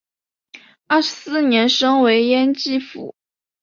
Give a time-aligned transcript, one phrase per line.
[0.87, 3.13] 二十四年升为焉耆府。